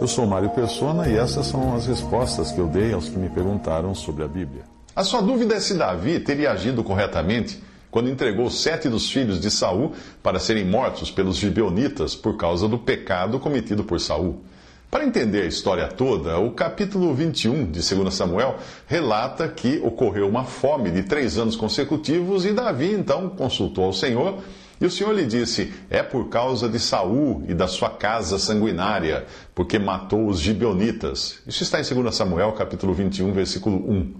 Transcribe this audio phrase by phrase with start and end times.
[0.00, 3.28] Eu sou Mário Persona e essas são as respostas que eu dei aos que me
[3.28, 4.62] perguntaram sobre a Bíblia.
[4.94, 9.50] A sua dúvida é se Davi teria agido corretamente quando entregou sete dos filhos de
[9.50, 14.40] Saul para serem mortos pelos gibeonitas por causa do pecado cometido por Saul.
[14.88, 20.44] Para entender a história toda, o capítulo 21 de 2 Samuel relata que ocorreu uma
[20.44, 24.38] fome de três anos consecutivos e Davi então consultou ao Senhor
[24.80, 29.26] e o Senhor lhe disse: É por causa de Saul e da sua casa sanguinária,
[29.54, 31.40] porque matou os gibeonitas.
[31.46, 34.14] Isso está em 2 Samuel, capítulo 21, versículo 1.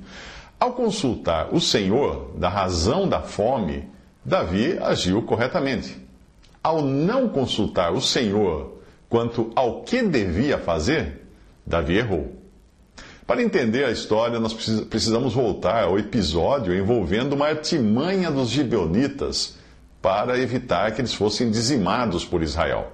[0.58, 3.88] Ao consultar o Senhor da razão da fome,
[4.24, 5.96] Davi agiu corretamente.
[6.60, 8.78] Ao não consultar o Senhor
[9.08, 11.24] quanto ao que devia fazer,
[11.64, 12.34] Davi errou.
[13.24, 19.57] Para entender a história, nós precisamos voltar ao episódio envolvendo uma artimanha dos gibeonitas
[20.00, 22.92] para evitar que eles fossem dizimados por Israel.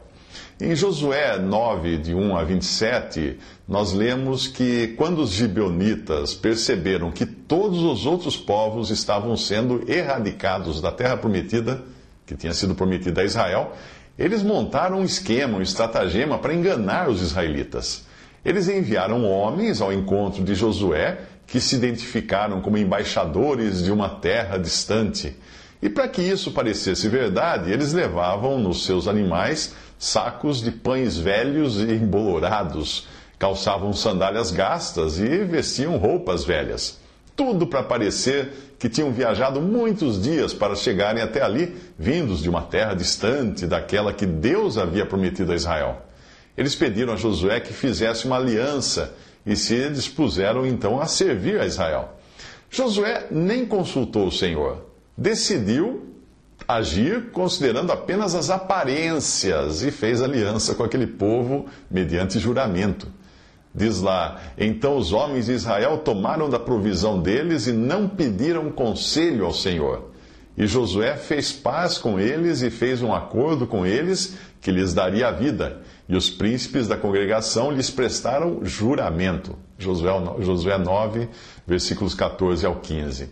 [0.61, 7.27] Em Josué 9, de 1 a 27, nós lemos que quando os gibeonitas perceberam que
[7.27, 11.83] todos os outros povos estavam sendo erradicados da terra prometida,
[12.25, 13.73] que tinha sido prometida a Israel,
[14.19, 18.05] eles montaram um esquema, um estratagema para enganar os israelitas.
[18.45, 24.57] Eles enviaram homens ao encontro de Josué que se identificaram como embaixadores de uma terra
[24.57, 25.37] distante.
[25.85, 31.79] E para que isso parecesse verdade, eles levavam nos seus animais sacos de pães velhos
[31.79, 33.07] e embolorados,
[33.39, 36.99] calçavam sandálias gastas e vestiam roupas velhas.
[37.37, 42.63] Tudo para parecer que tinham viajado muitos dias para chegarem até ali, vindos de uma
[42.63, 46.01] terra distante daquela que Deus havia prometido a Israel.
[46.57, 49.13] Eles pediram a Josué que fizesse uma aliança
[49.45, 52.19] e se dispuseram então a servir a Israel.
[52.71, 56.15] Josué nem consultou o Senhor, decidiu
[56.67, 63.09] agir considerando apenas as aparências e fez aliança com aquele povo mediante juramento.
[63.75, 69.45] Diz lá: Então os homens de Israel tomaram da provisão deles e não pediram conselho
[69.45, 70.13] ao Senhor.
[70.57, 75.27] E Josué fez paz com eles e fez um acordo com eles que lhes daria
[75.27, 75.83] a vida.
[76.09, 79.59] E os príncipes da congregação lhes prestaram juramento.
[79.77, 81.29] Josué, Josué 9,
[81.67, 83.31] versículos 14 ao 15.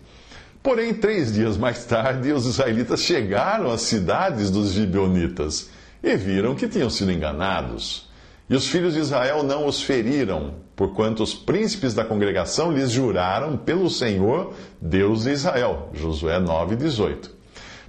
[0.63, 5.69] Porém, três dias mais tarde, os israelitas chegaram às cidades dos gibeonitas
[6.01, 8.09] e viram que tinham sido enganados.
[8.49, 13.57] E os filhos de Israel não os feriram, porquanto os príncipes da congregação lhes juraram
[13.57, 15.89] pelo Senhor, Deus de Israel.
[15.93, 17.29] Josué 9,18.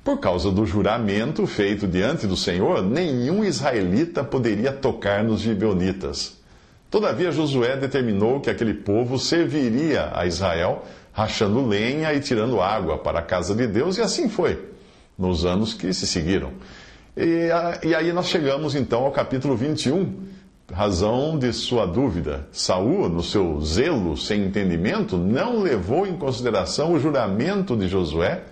[0.02, 6.42] Por causa do juramento feito diante do Senhor, nenhum israelita poderia tocar nos gibeonitas.
[6.90, 10.84] Todavia, Josué determinou que aquele povo serviria a Israel
[11.14, 14.60] rachando lenha e tirando água para a casa de Deus, e assim foi,
[15.16, 16.52] nos anos que se seguiram.
[17.16, 17.48] E,
[17.84, 20.12] e aí nós chegamos então ao capítulo 21,
[20.72, 22.48] razão de sua dúvida.
[22.50, 28.42] Saul, no seu zelo sem entendimento, não levou em consideração o juramento de Josué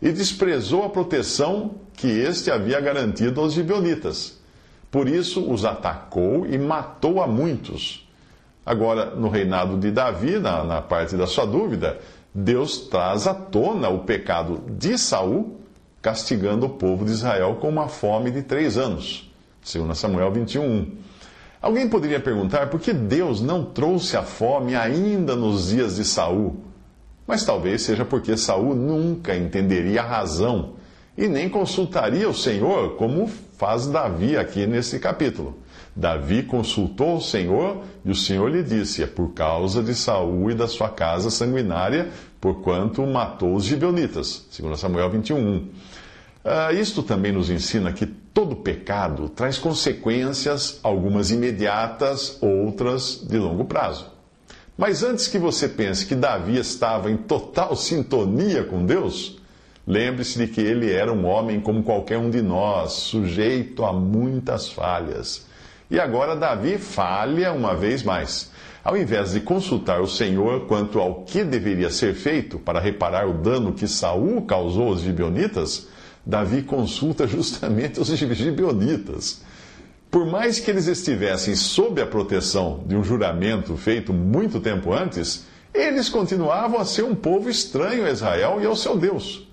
[0.00, 4.38] e desprezou a proteção que este havia garantido aos gibeonitas.
[4.90, 8.01] Por isso os atacou e matou a muitos
[8.64, 11.98] Agora, no reinado de Davi, na, na parte da sua dúvida,
[12.34, 15.60] Deus traz à tona o pecado de Saul,
[16.00, 19.30] castigando o povo de Israel com uma fome de três anos.
[19.62, 20.92] 2 Samuel 21.
[21.60, 26.56] Alguém poderia perguntar por que Deus não trouxe a fome ainda nos dias de Saul?
[27.26, 30.74] Mas talvez seja porque Saul nunca entenderia a razão
[31.16, 35.61] e nem consultaria o Senhor, como faz Davi aqui nesse capítulo.
[35.94, 40.54] Davi consultou o Senhor e o Senhor lhe disse: É por causa de Saul e
[40.54, 42.10] da sua casa sanguinária,
[42.40, 44.46] porquanto matou os gibeonitas.
[44.58, 45.56] 2 Samuel 21.
[45.56, 45.68] Uh,
[46.44, 53.66] ah, isto também nos ensina que todo pecado traz consequências, algumas imediatas, outras de longo
[53.66, 54.10] prazo.
[54.76, 59.38] Mas antes que você pense que Davi estava em total sintonia com Deus,
[59.86, 64.70] lembre-se de que ele era um homem como qualquer um de nós, sujeito a muitas
[64.70, 65.46] falhas.
[65.92, 68.50] E agora Davi falha uma vez mais.
[68.82, 73.34] Ao invés de consultar o Senhor quanto ao que deveria ser feito para reparar o
[73.34, 75.88] dano que Saul causou aos gibeonitas,
[76.24, 79.42] Davi consulta justamente os gibeonitas.
[80.10, 85.44] Por mais que eles estivessem sob a proteção de um juramento feito muito tempo antes,
[85.74, 89.46] eles continuavam a ser um povo estranho a Israel e ao seu Deus.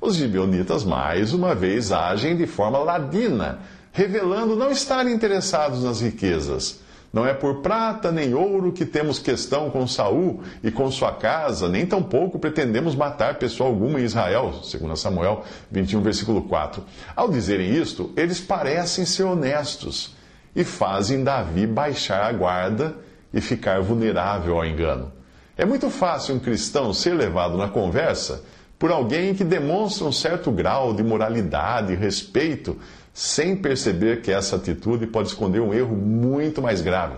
[0.00, 3.58] Os gibeonitas, mais uma vez, agem de forma ladina,
[3.92, 6.80] revelando não estarem interessados nas riquezas.
[7.12, 11.68] Não é por prata nem ouro que temos questão com Saul e com sua casa,
[11.68, 16.84] nem tampouco pretendemos matar pessoa alguma em Israel, segundo Samuel 21, versículo 4.
[17.16, 20.14] Ao dizerem isto, eles parecem ser honestos
[20.54, 22.94] e fazem Davi baixar a guarda
[23.34, 25.12] e ficar vulnerável ao engano.
[25.56, 28.44] É muito fácil um cristão ser levado na conversa
[28.80, 32.78] por alguém que demonstra um certo grau de moralidade e respeito,
[33.12, 37.16] sem perceber que essa atitude pode esconder um erro muito mais grave.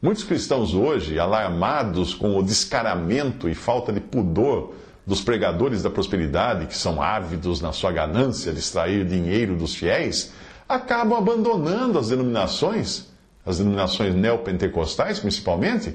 [0.00, 4.72] Muitos cristãos hoje, alarmados com o descaramento e falta de pudor
[5.06, 10.32] dos pregadores da prosperidade, que são ávidos na sua ganância de extrair dinheiro dos fiéis,
[10.66, 13.08] acabam abandonando as denominações,
[13.44, 15.94] as denominações neopentecostais principalmente,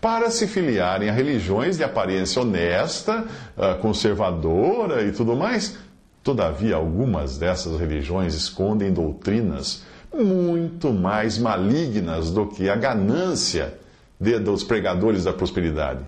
[0.00, 3.26] para se filiarem a religiões de aparência honesta,
[3.56, 5.76] ah, conservadora e tudo mais.
[6.22, 9.82] Todavia, algumas dessas religiões escondem doutrinas
[10.14, 13.74] muito mais malignas do que a ganância
[14.18, 16.00] de, dos pregadores da prosperidade.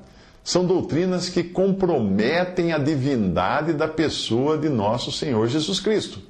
[0.45, 6.21] São doutrinas que comprometem a divindade da pessoa de nosso Senhor Jesus Cristo.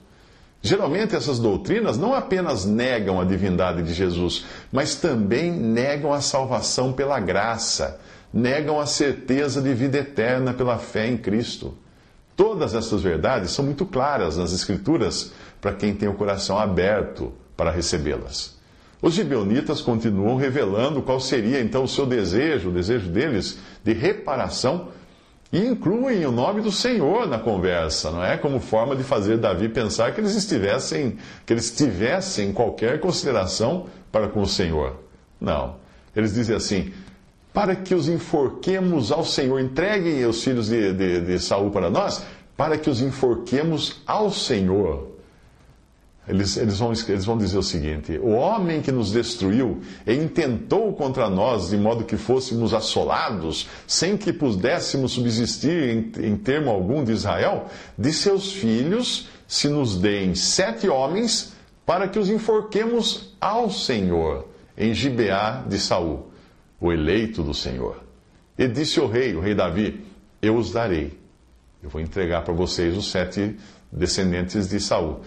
[0.62, 6.92] Geralmente, essas doutrinas não apenas negam a divindade de Jesus, mas também negam a salvação
[6.92, 8.00] pela graça,
[8.32, 11.76] negam a certeza de vida eterna pela fé em Cristo.
[12.36, 17.72] Todas essas verdades são muito claras nas Escrituras para quem tem o coração aberto para
[17.72, 18.56] recebê-las.
[19.02, 24.88] Os gibeonitas continuam revelando qual seria então o seu desejo, o desejo deles de reparação
[25.52, 28.38] e incluem o nome do Senhor na conversa, não é?
[28.38, 34.28] Como forma de fazer Davi pensar que eles estivessem, que eles tivessem qualquer consideração para
[34.28, 34.96] com o Senhor.
[35.38, 35.76] Não.
[36.16, 36.92] Eles dizem assim:
[37.52, 42.24] para que os enforquemos ao Senhor, entreguem os filhos de, de, de Saul para nós,
[42.56, 45.12] para que os enforquemos ao Senhor.
[46.26, 50.92] Eles, eles, vão, eles vão dizer o seguinte: o homem que nos destruiu e intentou
[50.92, 57.02] contra nós de modo que fôssemos assolados, sem que pudéssemos subsistir em, em termo algum
[57.02, 57.66] de Israel,
[57.98, 61.52] de seus filhos se nos deem sete homens
[61.84, 64.48] para que os enforquemos ao Senhor,
[64.78, 66.30] em Gibeá de Saul,
[66.80, 68.02] o eleito do Senhor.
[68.56, 70.06] E disse o rei, o rei Davi:
[70.40, 71.18] Eu os darei.
[71.82, 73.56] Eu vou entregar para vocês os sete
[73.90, 75.20] descendentes de Saul.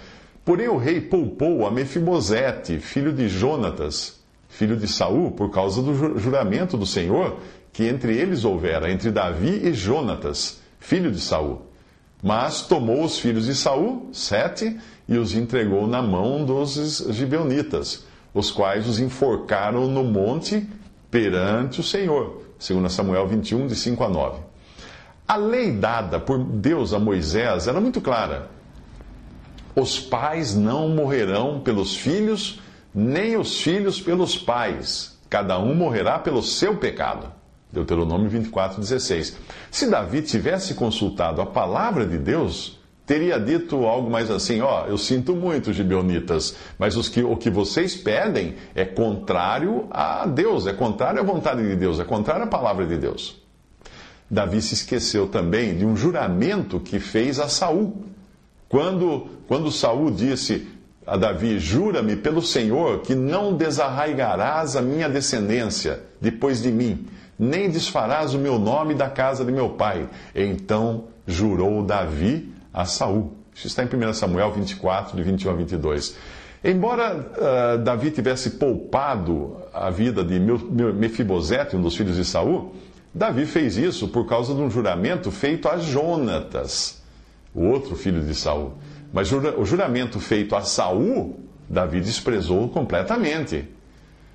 [0.45, 6.19] Porém o rei poupou a Mefibosete, filho de Jonatas, filho de Saul, por causa do
[6.19, 7.39] juramento do Senhor
[7.74, 11.63] que entre eles houvera, entre Davi e Jonatas, filho de Saul.
[12.24, 18.51] Mas tomou os filhos de Saul, sete, e os entregou na mão dos gibeonitas, os
[18.51, 20.65] quais os enforcaram no monte
[21.09, 22.44] perante o Senhor.
[22.65, 24.39] 2 Samuel 21, de 5 a 9.
[25.27, 28.55] A lei dada por Deus a Moisés era muito clara
[29.75, 32.62] os pais não morrerão pelos filhos,
[32.94, 35.18] nem os filhos pelos pais.
[35.30, 37.31] Cada um morrerá pelo seu pecado.
[37.72, 39.38] Deuteronômio 24, 16.
[39.69, 44.88] Se Davi tivesse consultado a palavra de Deus, teria dito algo mais assim: Ó, oh,
[44.88, 50.68] eu sinto muito, gibeonitas, mas os que, o que vocês pedem é contrário a Deus,
[50.68, 53.44] é contrário à vontade de Deus, é contrário à palavra de Deus.
[54.31, 58.06] Davi se esqueceu também de um juramento que fez a Saul
[58.76, 60.68] quando, quando Saul disse
[61.08, 67.08] a Davi: Jura-me pelo Senhor que não desarraigarás a minha descendência depois de mim,
[67.40, 70.10] nem desfarás o meu nome da casa de meu pai.
[70.36, 73.32] Então jurou Davi a Saul.
[73.54, 76.18] Isso está em 1 Samuel 24, de 21 a 22.
[76.62, 82.76] Embora uh, Davi tivesse poupado a vida de Mefibosete, um dos filhos de Saul,
[83.14, 87.05] Davi fez isso por causa de um juramento feito a Jonatas
[87.56, 88.74] o outro filho de Saul.
[89.14, 93.69] Mas o juramento feito a Saul, Davi desprezou completamente.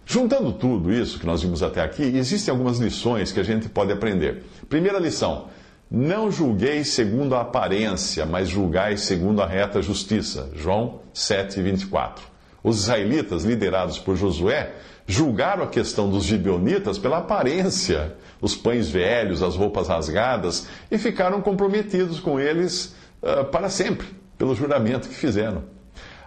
[0.06, 3.92] Juntando tudo isso que nós vimos até aqui, existem algumas lições que a gente pode
[3.92, 4.42] aprender.
[4.68, 5.48] Primeira lição:
[5.90, 10.50] não julgueis segundo a aparência, mas julgais segundo a reta justiça.
[10.54, 12.24] João 7, 24.
[12.62, 14.72] Os israelitas, liderados por Josué,
[15.06, 21.40] julgaram a questão dos gibeonitas pela aparência, os pães velhos, as roupas rasgadas, e ficaram
[21.40, 25.64] comprometidos com eles uh, para sempre, pelo juramento que fizeram.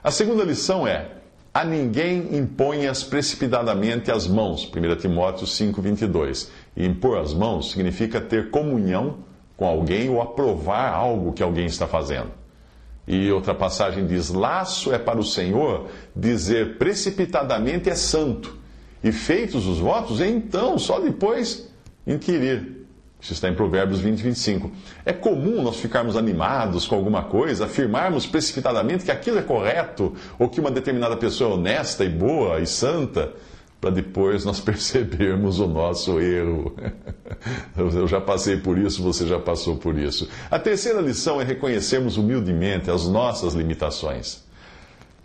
[0.03, 1.11] A segunda lição é:
[1.53, 4.65] a ninguém imponhas precipitadamente as mãos.
[4.65, 6.49] 1 Timóteo 5,22.
[6.75, 9.19] E impor as mãos significa ter comunhão
[9.55, 12.31] com alguém ou aprovar algo que alguém está fazendo.
[13.07, 18.57] E outra passagem diz: laço é para o Senhor dizer precipitadamente é santo,
[19.03, 21.69] e feitos os votos, então só depois
[22.07, 22.82] inquirir.
[23.23, 24.69] Isso está em Provérbios 20, 25.
[25.05, 30.49] É comum nós ficarmos animados com alguma coisa, afirmarmos precipitadamente que aquilo é correto, ou
[30.49, 33.31] que uma determinada pessoa é honesta e boa e santa,
[33.79, 36.75] para depois nós percebermos o nosso erro.
[37.95, 40.27] Eu já passei por isso, você já passou por isso.
[40.51, 44.43] A terceira lição é reconhecermos humildemente as nossas limitações.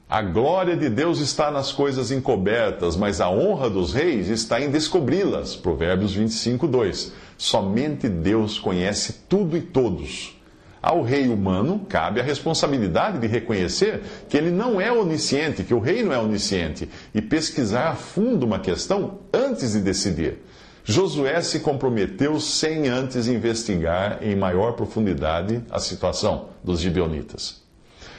[0.09, 4.71] A glória de Deus está nas coisas encobertas, mas a honra dos reis está em
[4.71, 5.55] descobri-las.
[5.55, 7.13] Provérbios 25, 2.
[7.39, 10.37] Somente Deus conhece tudo e todos.
[10.83, 15.79] Ao rei humano cabe a responsabilidade de reconhecer que ele não é onisciente, que o
[15.79, 20.39] rei não é onisciente, e pesquisar a fundo uma questão antes de decidir.
[20.83, 27.63] Josué se comprometeu sem antes investigar em maior profundidade a situação dos gibeonitas.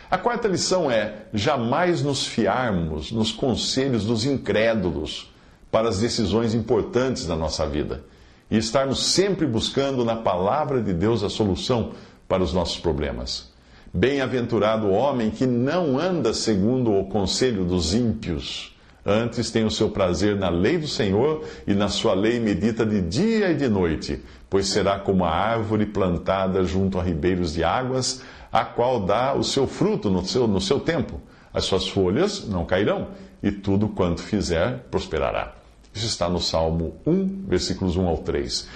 [0.10, 5.34] A quarta lição é jamais nos fiarmos nos conselhos dos incrédulos
[5.70, 8.04] para as decisões importantes da nossa vida
[8.50, 11.91] e estarmos sempre buscando na palavra de Deus a solução
[12.27, 13.51] para os nossos problemas.
[13.94, 18.75] Bem-aventurado o homem que não anda segundo o conselho dos ímpios,
[19.06, 23.01] antes tem o seu prazer na lei do Senhor e na sua lei medita de
[23.01, 28.22] dia e de noite, pois será como a árvore plantada junto a ribeiros de águas
[28.51, 31.22] a qual dá o seu fruto no seu, no seu tempo.
[31.53, 33.10] As suas folhas não cairão,
[33.41, 35.59] e tudo quanto fizer prosperará.
[36.00, 38.68] Isso está no Salmo 1, versículos 1 ao 3.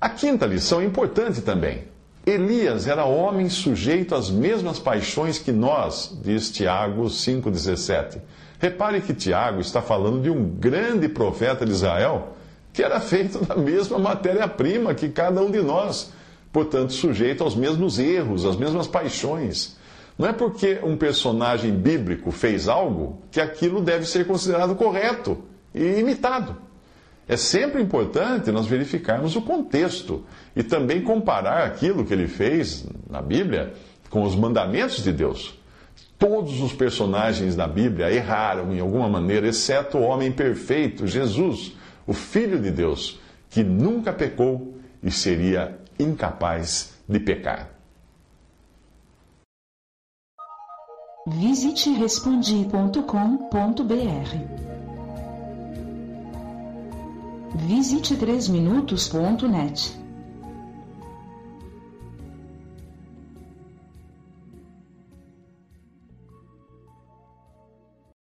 [0.00, 1.84] A quinta lição é importante também.
[2.26, 8.18] Elias era homem sujeito às mesmas paixões que nós, diz Tiago 5,17.
[8.58, 12.36] Repare que Tiago está falando de um grande profeta de Israel
[12.72, 16.12] que era feito da mesma matéria-prima que cada um de nós
[16.52, 19.76] portanto, sujeito aos mesmos erros, às mesmas paixões.
[20.18, 25.38] Não é porque um personagem bíblico fez algo que aquilo deve ser considerado correto
[25.74, 26.56] e imitado.
[27.30, 30.24] É sempre importante nós verificarmos o contexto
[30.56, 33.72] e também comparar aquilo que ele fez na Bíblia
[34.08, 35.54] com os mandamentos de Deus.
[36.18, 42.12] Todos os personagens da Bíblia erraram em alguma maneira, exceto o homem perfeito, Jesus, o
[42.12, 47.70] Filho de Deus, que nunca pecou e seria incapaz de pecar.
[51.28, 54.69] Visite respondi.com.br.
[57.66, 59.99] Visite 3minutos.net.